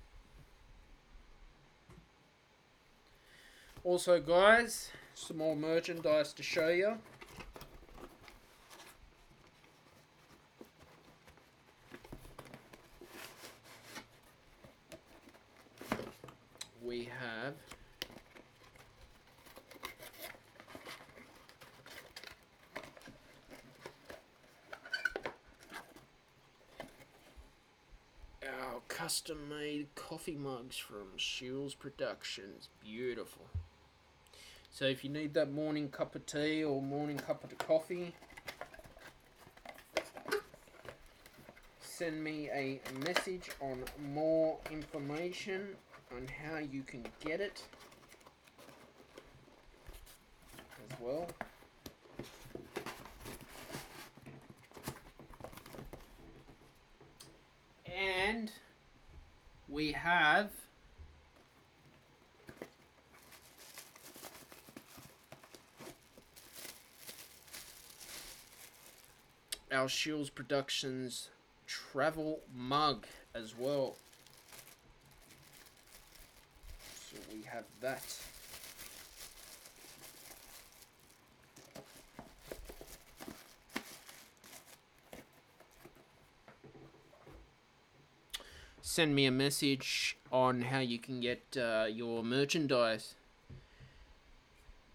[3.86, 6.98] Also, guys, some more merchandise to show you.
[16.84, 17.54] We have
[28.44, 32.68] our custom made coffee mugs from Shiels Productions.
[32.82, 33.46] Beautiful.
[34.78, 38.12] So if you need that morning cup of tea or morning cup of coffee,
[41.80, 45.68] send me a message on more information
[46.14, 47.62] on how you can get it
[50.90, 51.26] as well.
[57.86, 58.52] And
[59.70, 60.50] we have
[69.72, 71.28] our Shiels Productions
[71.66, 73.96] travel mug as well.
[77.10, 78.02] So we have that.
[88.82, 93.14] Send me a message on how you can get uh, your merchandise.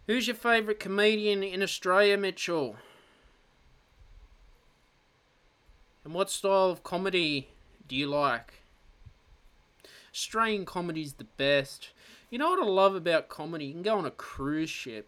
[0.07, 2.77] Who's your favourite comedian in Australia, Mitchell?
[6.11, 7.47] And what style of comedy
[7.87, 8.55] do you like?
[10.13, 11.91] Australian comedy's the best.
[12.29, 13.67] You know what I love about comedy?
[13.67, 15.07] You can go on a cruise ship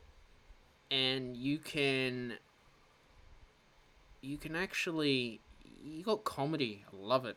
[0.89, 2.36] and you can
[4.22, 5.41] you can actually
[5.84, 6.86] you got comedy.
[6.88, 7.36] I love it.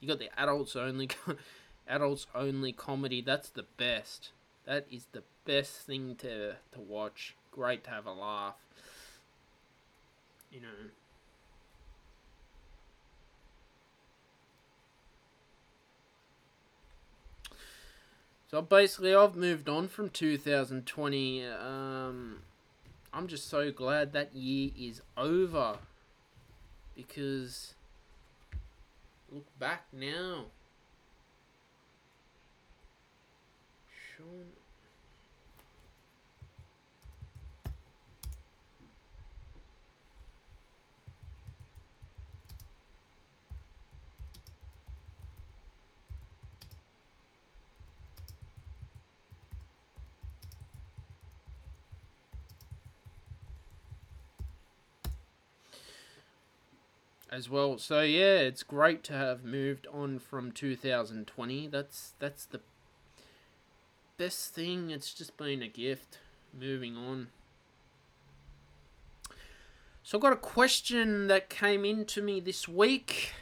[0.00, 1.08] You got the adults only
[1.86, 3.22] adults only comedy.
[3.22, 4.32] That's the best.
[4.64, 7.36] That is the best thing to to watch.
[7.52, 8.56] Great to have a laugh.
[10.50, 10.90] You know,
[18.48, 21.44] So basically, I've moved on from 2020.
[21.44, 22.42] Um,
[23.12, 25.78] I'm just so glad that year is over
[26.94, 27.74] because
[29.32, 30.44] look back now.
[34.16, 34.46] Sean
[57.30, 57.78] as well.
[57.78, 61.66] So yeah, it's great to have moved on from 2020.
[61.68, 62.60] That's that's the
[64.16, 64.90] best thing.
[64.90, 66.18] It's just been a gift.
[66.58, 67.28] Moving on.
[70.02, 73.32] So I've got a question that came in to me this week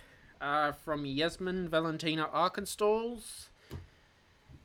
[0.41, 3.51] uh, from Yasmin Valentina Arkanstalls.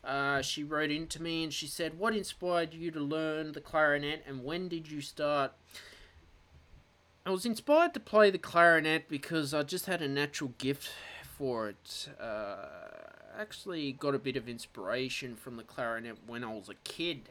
[0.01, 4.23] Uh, she wrote into me and she said, What inspired you to learn the clarinet
[4.25, 5.51] and when did you start?
[7.25, 10.89] I was inspired to play the clarinet because I just had a natural gift
[11.37, 12.09] for it.
[12.19, 12.55] Uh,
[13.37, 17.29] actually got a bit of inspiration from the clarinet when I was a kid,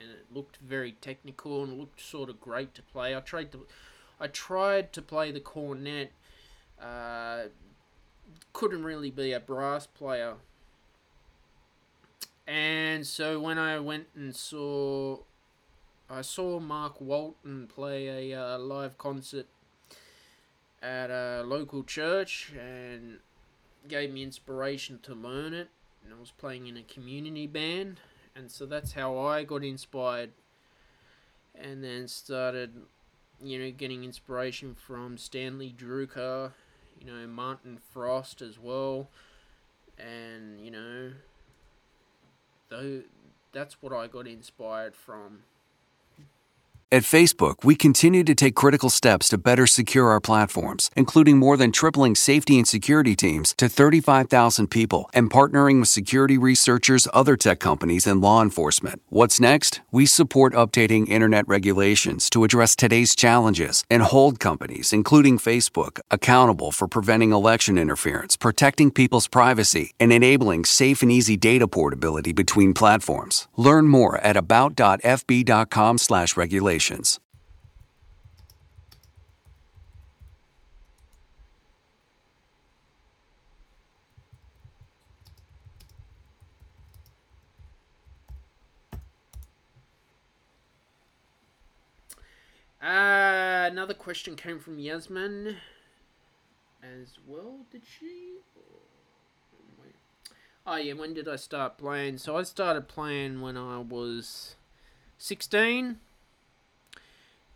[0.00, 3.16] and it looked very technical and looked sort of great to play.
[3.16, 3.66] I tried to,
[4.20, 6.12] I tried to play the cornet.
[6.80, 7.44] Uh,
[8.52, 10.34] couldn't really be a brass player.
[12.46, 15.18] And so when I went and saw
[16.12, 19.46] I saw Mark Walton play a uh, live concert
[20.82, 23.18] at a local church and
[23.86, 25.68] gave me inspiration to learn it.
[26.04, 28.00] And I was playing in a community band,
[28.34, 30.30] and so that's how I got inspired.
[31.54, 32.72] And then started,
[33.40, 36.50] you know, getting inspiration from Stanley Drucker,
[37.00, 39.10] you know, Martin Frost as well,
[39.96, 41.12] and you know,
[42.68, 43.02] though
[43.52, 45.44] that's what I got inspired from.
[46.92, 51.56] At Facebook, we continue to take critical steps to better secure our platforms, including more
[51.56, 57.36] than tripling safety and security teams to 35,000 people and partnering with security researchers, other
[57.36, 59.00] tech companies, and law enforcement.
[59.08, 59.82] What's next?
[59.92, 66.72] We support updating internet regulations to address today's challenges and hold companies, including Facebook, accountable
[66.72, 72.74] for preventing election interference, protecting people's privacy, and enabling safe and easy data portability between
[72.74, 73.46] platforms.
[73.56, 74.36] Learn more at
[92.82, 95.56] Uh, another question came from Yasmin
[96.82, 97.66] as well.
[97.70, 98.38] Did she?
[100.66, 102.18] Oh yeah, when did I start playing?
[102.18, 104.54] So I started playing when I was
[105.18, 105.98] 16.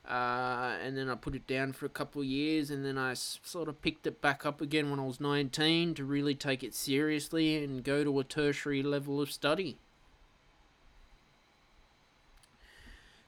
[0.09, 3.13] Uh, and then I put it down for a couple of years, and then I
[3.13, 6.63] s- sort of picked it back up again when I was 19 to really take
[6.63, 9.79] it seriously and go to a tertiary level of study.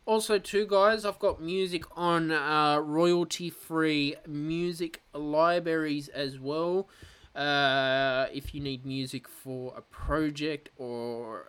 [0.04, 6.88] Also, too, guys, I've got music on uh, royalty-free music libraries as well.
[7.34, 11.48] Uh, if you need music for a project or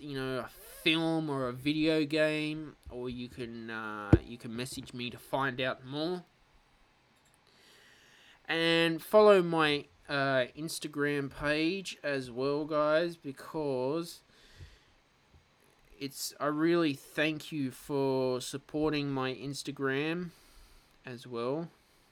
[0.00, 0.48] you know a
[0.82, 5.60] film or a video game, or you can uh, you can message me to find
[5.60, 6.24] out more.
[8.48, 14.20] And follow my uh, Instagram page as well, guys, because
[15.98, 20.30] it's I really thank you for supporting my Instagram
[21.06, 21.68] as well.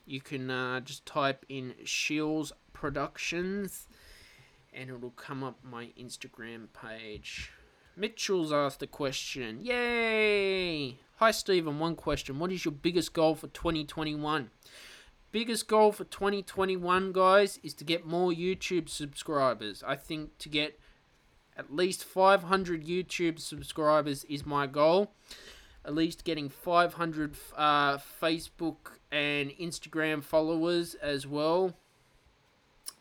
[0.07, 3.87] You can uh, just type in Shiels Productions
[4.73, 7.53] and it'll come up my Instagram page.
[7.97, 9.65] Mitchell's asked a question.
[9.65, 10.97] Yay!
[11.17, 12.39] Hi Stephen, one question.
[12.39, 14.51] What is your biggest goal for 2021?
[15.33, 19.85] Biggest goal for 2021, guys, is to get more YouTube subscribers.
[19.87, 20.81] I think to get
[21.57, 25.13] at least 500 YouTube subscribers is my goal.
[25.85, 31.75] At least getting 500 uh, Facebook and Instagram followers as well.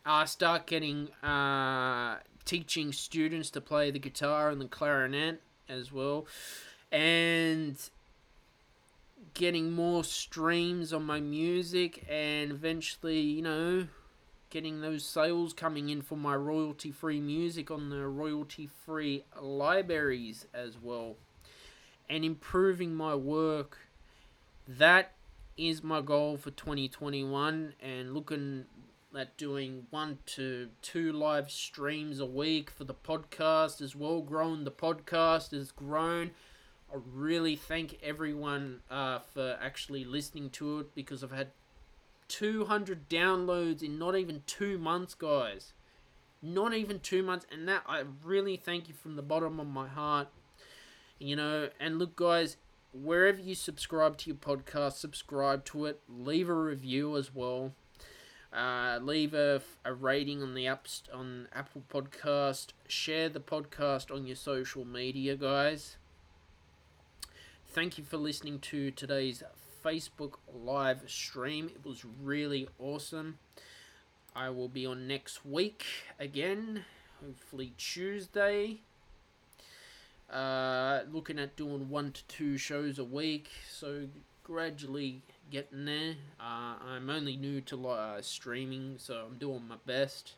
[0.06, 2.18] Uh, start getting uh,
[2.50, 5.40] teaching students to play the guitar and the clarinet
[5.70, 6.26] as well.
[6.92, 7.78] And
[9.36, 13.88] getting more streams on my music and eventually, you know,
[14.50, 20.48] getting those sales coming in for my royalty free music on the royalty free libraries
[20.52, 21.18] as well
[22.10, 23.78] and improving my work
[24.68, 25.12] that
[25.56, 28.66] is my goal for 2021 and looking
[29.18, 34.64] at doing one to two live streams a week for the podcast as well growing
[34.64, 36.32] the podcast has grown
[36.94, 41.48] i really thank everyone uh, for actually listening to it because i've had
[42.30, 45.74] 200 downloads in not even two months, guys.
[46.42, 49.88] Not even two months, and that I really thank you from the bottom of my
[49.88, 50.30] heart.
[51.18, 52.56] You know, and look, guys,
[52.94, 56.00] wherever you subscribe to your podcast, subscribe to it.
[56.08, 57.74] Leave a review as well.
[58.52, 62.68] Uh, leave a, a rating on the apps on Apple Podcast.
[62.88, 65.98] Share the podcast on your social media, guys.
[67.68, 69.44] Thank you for listening to today's
[69.86, 71.70] Facebook live stream.
[71.70, 73.38] It was really awesome.
[74.36, 75.86] I will be on next week
[76.20, 76.86] again,
[77.24, 78.82] hopefully Tuesday.
[80.32, 84.08] Uh, looking at doing one to two shows a week, so
[84.44, 86.16] gradually getting there.
[86.40, 90.34] Uh, I'm only new to uh, streaming, so I'm doing my best.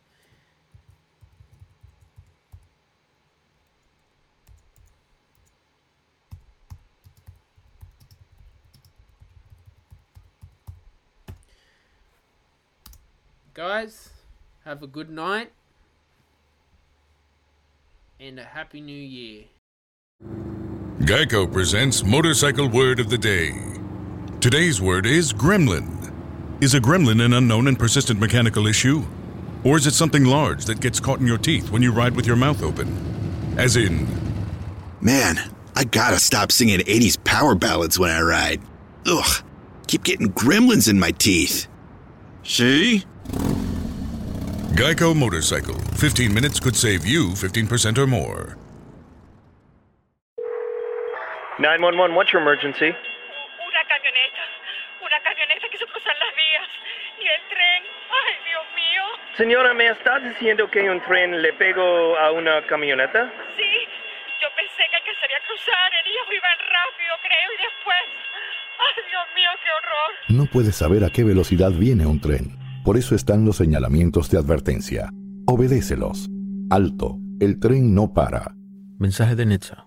[13.54, 14.08] Guys,
[14.64, 15.52] have a good night
[18.18, 19.44] and a happy new year.
[21.00, 23.71] Geico presents Motorcycle Word of the Day.
[24.42, 26.12] Today's word is gremlin.
[26.60, 29.04] Is a gremlin an unknown and persistent mechanical issue?
[29.62, 32.26] Or is it something large that gets caught in your teeth when you ride with
[32.26, 32.88] your mouth open?
[33.56, 34.08] As in,
[35.00, 35.36] Man,
[35.76, 38.60] I gotta stop singing 80s power ballads when I ride.
[39.06, 39.44] Ugh,
[39.86, 41.68] keep getting gremlins in my teeth.
[42.42, 43.04] See?
[44.74, 45.78] Geico Motorcycle.
[45.98, 48.56] 15 minutes could save you 15% or more.
[51.60, 52.90] 911, what's your emergency?
[59.36, 63.32] Señora, ¿me estás diciendo que un tren le pegó a una camioneta?
[63.56, 63.64] Sí.
[64.42, 65.90] Yo pensé que alcanzaría a cruzar.
[66.04, 68.04] Ellos iban rápido, creo, y después.
[68.78, 70.38] ¡Ay, Dios mío, qué horror!
[70.38, 72.58] No puedes saber a qué velocidad viene un tren.
[72.84, 75.08] Por eso están los señalamientos de advertencia.
[75.46, 76.28] Obedécelos.
[76.70, 77.16] Alto.
[77.40, 78.52] El tren no para.
[78.98, 79.86] Mensaje de Netza.